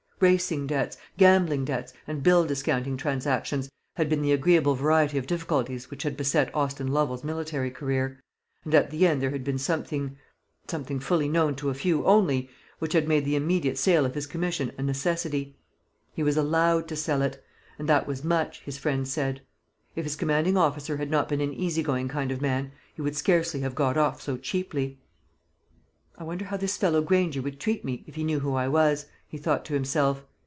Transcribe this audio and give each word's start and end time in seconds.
Racing 0.21 0.67
debts, 0.67 0.97
gambling 1.17 1.65
debts, 1.65 1.93
and 2.05 2.21
bill 2.21 2.45
discounting 2.45 2.95
transactions, 2.95 3.71
had 3.95 4.07
been 4.07 4.21
the 4.21 4.33
agreeable 4.33 4.75
variety 4.75 5.17
of 5.17 5.25
difficulties 5.25 5.89
which 5.89 6.03
had 6.03 6.15
beset 6.15 6.53
Austin 6.53 6.85
Lovel's 6.89 7.23
military 7.23 7.71
career; 7.71 8.21
and 8.63 8.75
at 8.75 8.91
the 8.91 9.07
end 9.07 9.19
there 9.19 9.31
had 9.31 9.43
been 9.43 9.57
something 9.57 10.15
something 10.67 10.99
fully 10.99 11.27
known 11.27 11.55
to 11.55 11.71
a 11.71 11.73
few 11.73 12.05
only 12.05 12.51
which 12.77 12.93
had 12.93 13.07
made 13.07 13.25
the 13.25 13.35
immediate 13.35 13.79
sale 13.79 14.05
of 14.05 14.13
his 14.13 14.27
commission 14.27 14.71
a 14.77 14.83
necessity. 14.83 15.57
He 16.13 16.21
was 16.21 16.37
allowed 16.37 16.87
to 16.89 16.95
sell 16.95 17.23
it; 17.23 17.43
and 17.79 17.89
that 17.89 18.05
was 18.05 18.23
much, 18.23 18.61
his 18.61 18.77
friends 18.77 19.11
said. 19.11 19.41
If 19.95 20.03
his 20.03 20.15
commanding 20.15 20.55
officer 20.55 20.97
had 20.97 21.09
not 21.09 21.29
been 21.29 21.41
an 21.41 21.51
easy 21.51 21.81
going 21.81 22.09
kind 22.09 22.31
of 22.31 22.41
man, 22.41 22.73
he 22.93 23.01
would 23.01 23.15
scarcely 23.15 23.61
have 23.61 23.73
got 23.73 23.97
off 23.97 24.21
so 24.21 24.37
cheaply. 24.37 24.99
"I 26.15 26.23
wonder 26.23 26.45
how 26.45 26.57
this 26.57 26.77
fellow 26.77 27.01
Granger 27.01 27.41
would 27.41 27.59
treat 27.59 27.83
me, 27.83 28.03
if 28.05 28.13
he 28.13 28.23
knew 28.23 28.41
who 28.41 28.53
I 28.53 28.67
was?" 28.67 29.07
he 29.27 29.37
thought 29.37 29.63
to 29.63 29.73
himself. 29.73 30.23